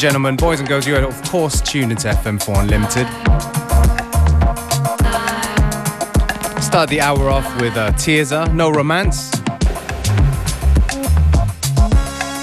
[0.00, 3.06] Gentlemen, boys and girls, you are of course tuned into FM4 Unlimited.
[6.62, 9.30] Start the hour off with uh, Tearsa, No Romance.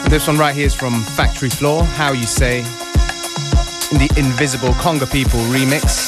[0.08, 5.12] This one right here is from Factory Floor, How You Say, in the Invisible Conga
[5.12, 6.06] People remix.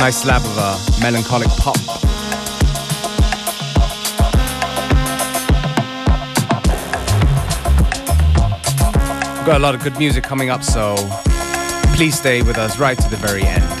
[0.00, 1.97] Nice slab of a melancholic pop.
[9.48, 10.94] Got a lot of good music coming up, so
[11.94, 13.77] please stay with us right to the very end.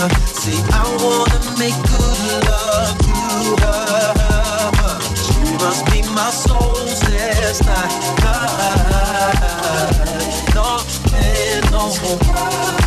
[0.00, 0.08] her.
[0.72, 3.16] I wanna make good love to
[3.64, 5.00] her.
[5.14, 7.00] She must be my soul's.
[10.54, 10.82] No,
[11.70, 12.79] no.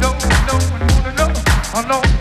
[0.00, 0.14] no,
[1.82, 2.15] no, no.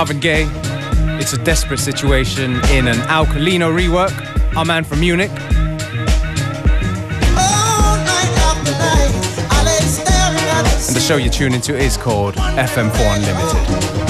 [0.00, 0.48] Marvin Gaye.
[1.20, 4.16] It's a desperate situation in an Alkalino rework.
[4.56, 5.30] Our man from Munich.
[10.88, 14.09] And the show you're tuning to is called FM4 Unlimited.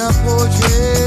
[0.00, 0.99] up, oh yeah.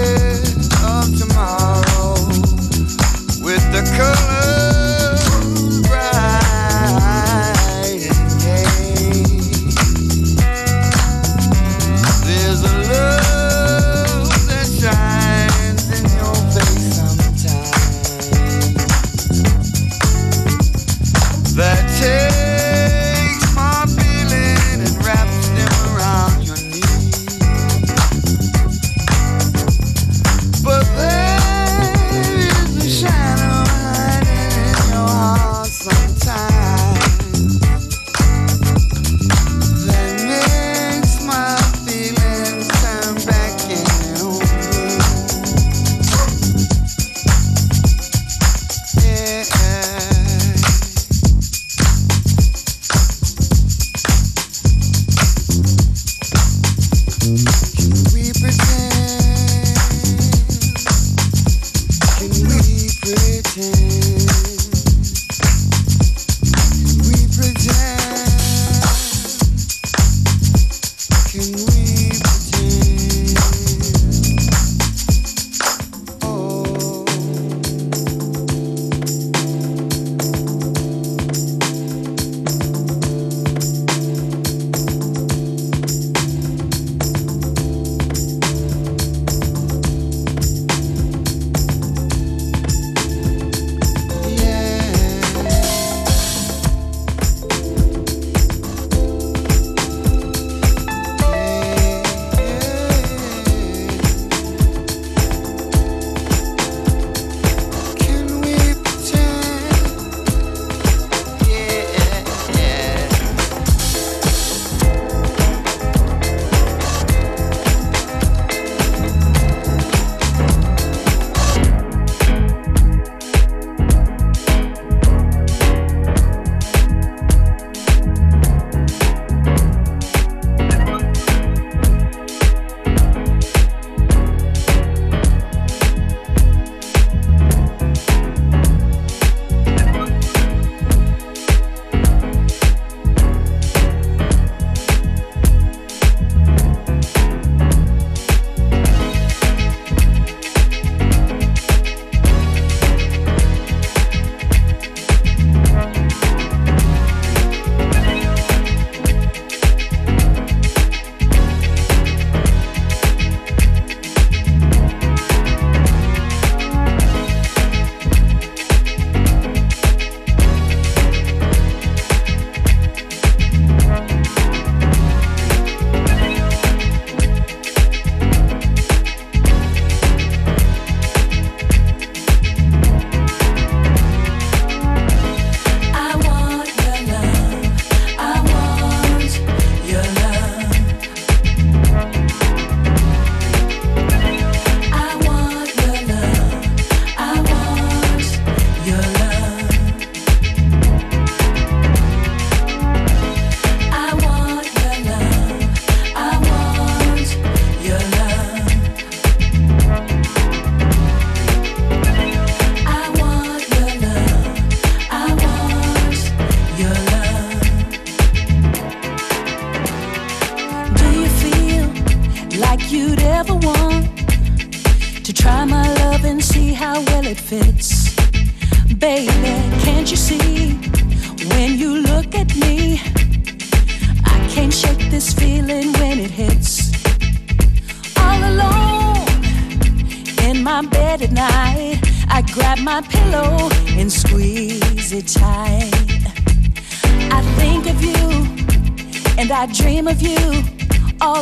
[250.06, 250.22] That's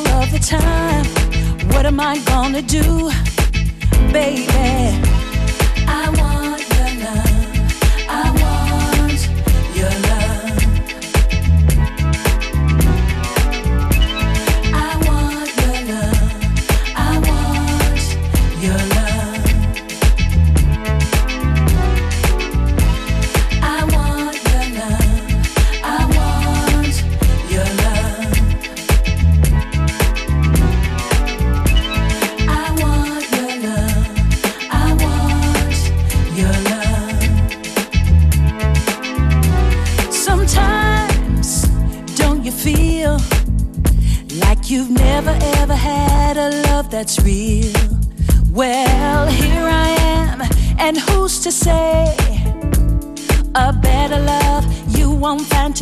[0.07, 1.05] of the time.
[1.71, 2.61] What am, I gonna
[4.11, 5.00] say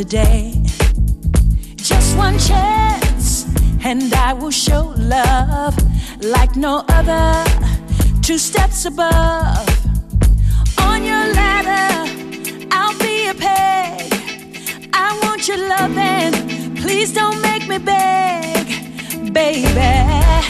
[0.06, 0.54] today.
[1.76, 3.46] Just one chance,
[3.84, 5.76] and I will show love
[6.22, 7.44] like no other.
[8.22, 9.68] Two steps above.
[10.78, 11.92] On your ladder,
[12.72, 14.14] I'll be a peg.
[14.94, 16.76] I want your loving.
[16.78, 20.49] Please don't make me beg, baby.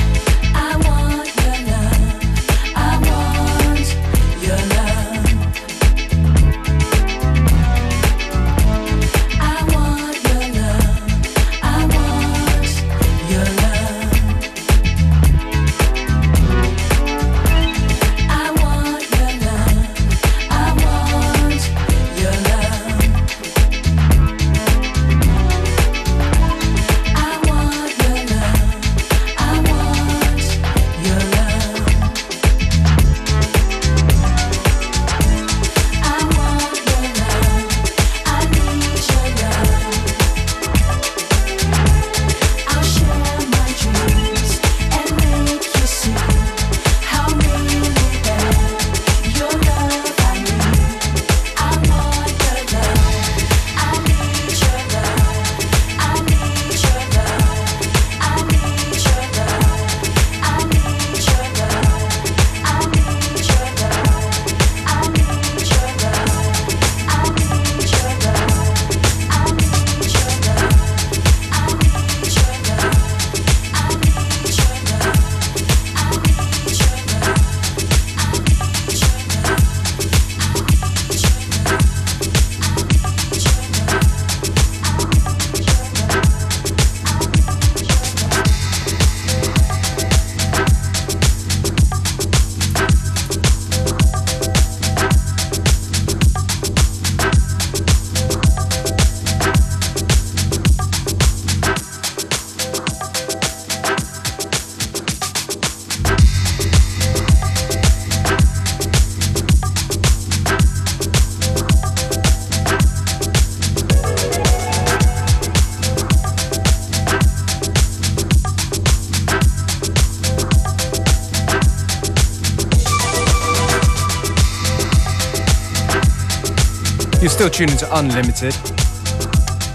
[127.40, 128.54] Still tuning to Unlimited.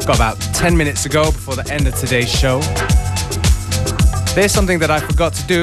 [0.07, 2.61] Got about 10 minutes to go before the end of today's show.
[4.35, 5.63] There's something that I forgot to do.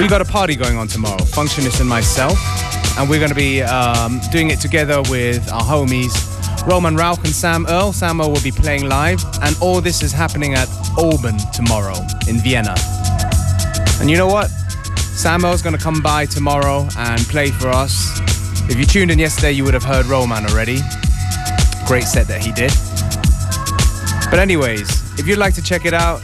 [0.00, 2.38] We got a party going on tomorrow, Functionist and myself,
[2.96, 6.14] and we're going to be um, doing it together with our homies
[6.64, 7.92] Roman Rauch and Sam Earl.
[7.92, 11.96] Sam Earl will be playing live, and all this is happening at Auburn tomorrow
[12.28, 12.76] in Vienna.
[13.98, 14.48] And you know what?
[15.22, 18.11] Samuel's gonna come by tomorrow and play for us.
[18.72, 20.78] If you tuned in yesterday, you would have heard Roman already.
[21.86, 22.72] Great set that he did.
[24.30, 24.88] But anyways,
[25.20, 26.22] if you'd like to check it out,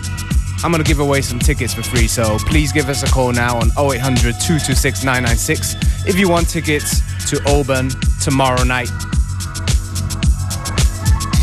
[0.65, 2.09] I'm gonna give away some tickets for free.
[2.09, 5.77] So please give us a call now on 0800 226 996
[6.09, 7.91] if you want tickets to Auburn
[8.23, 8.89] tomorrow night.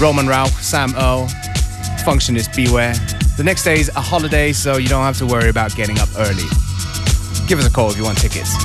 [0.01, 1.27] Roman Rauch, Sam Earl,
[2.03, 2.95] Functionist Beware.
[3.37, 6.09] The next day is a holiday, so you don't have to worry about getting up
[6.17, 6.49] early
[7.47, 8.64] give us a call if you want tickets.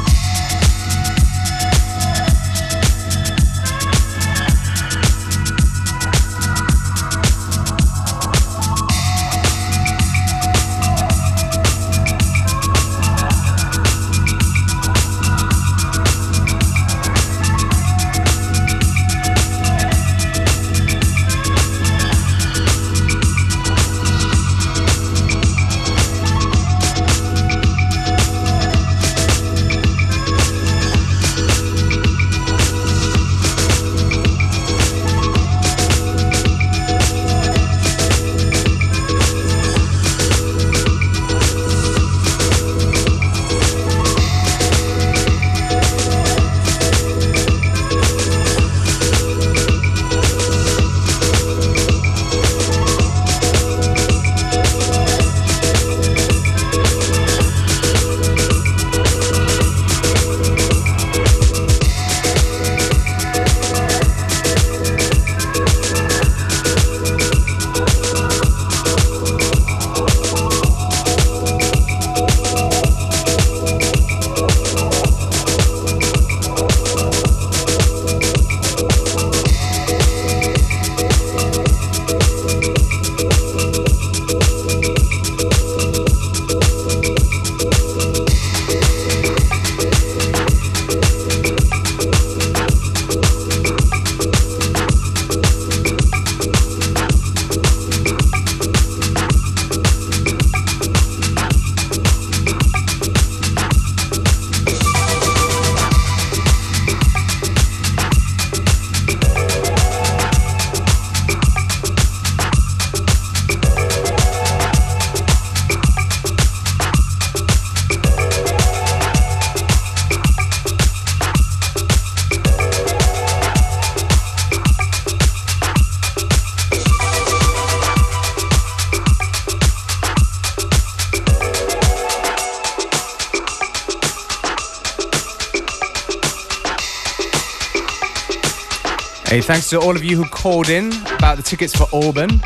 [139.43, 142.41] Thanks to all of you who called in about the tickets for Auburn.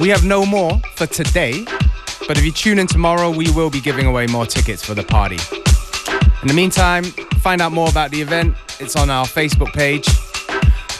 [0.00, 1.64] We have no more for today,
[2.26, 5.02] but if you tune in tomorrow, we will be giving away more tickets for the
[5.04, 5.38] party.
[6.42, 7.04] In the meantime,
[7.40, 8.56] find out more about the event.
[8.80, 10.06] It's on our Facebook page,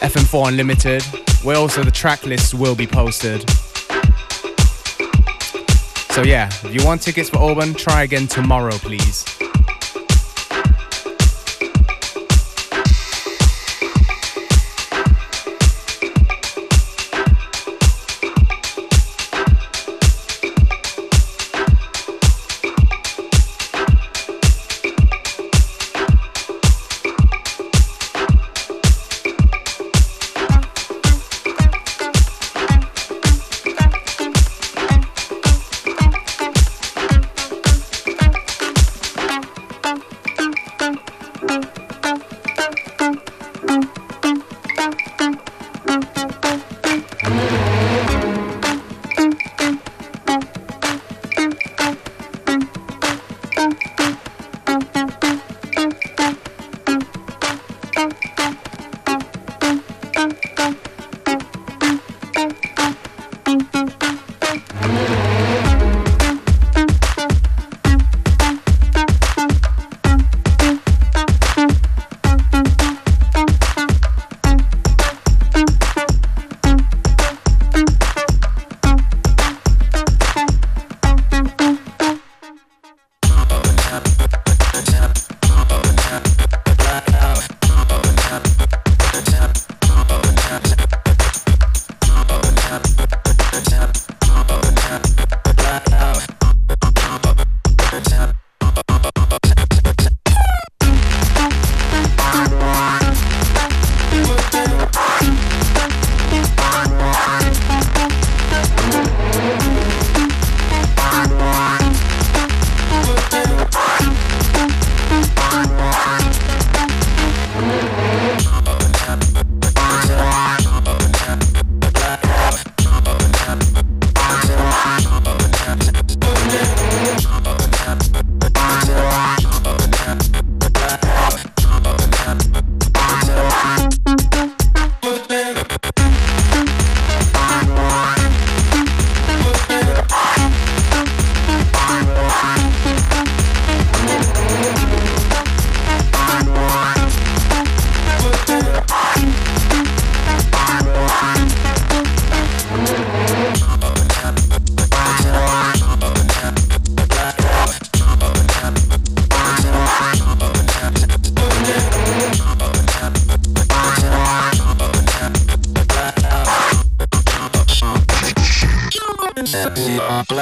[0.01, 1.03] FM4 Unlimited,
[1.43, 3.49] where also the track lists will be posted.
[6.11, 9.30] So yeah, if you want tickets for Auburn, try again tomorrow, please.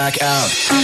[0.08, 0.77] Back out.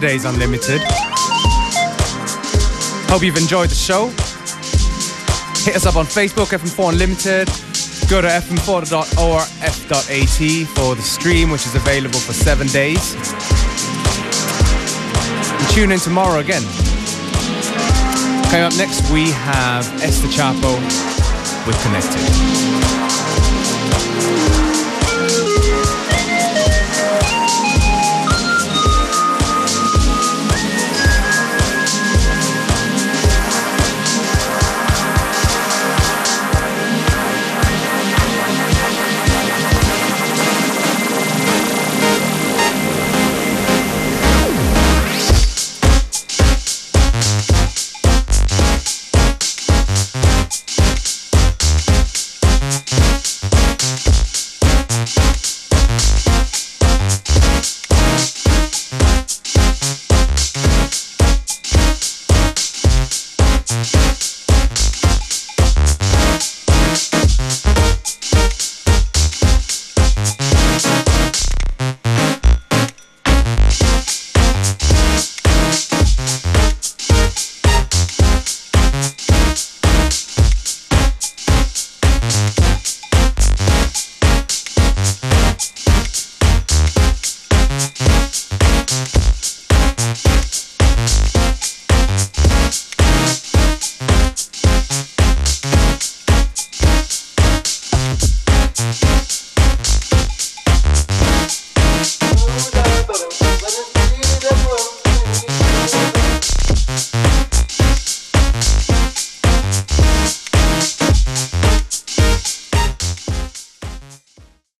[0.00, 0.82] Today's Unlimited.
[3.08, 4.08] Hope you've enjoyed the show.
[5.64, 7.48] Hit us up on Facebook, FM4 Unlimited.
[8.10, 9.06] Go to fm4.orf.at
[10.76, 13.14] for the stream, which is available for seven days.
[15.50, 16.62] And tune in tomorrow again.
[18.50, 20.76] Coming up next, we have Esther Csapo
[21.66, 22.20] with Connected.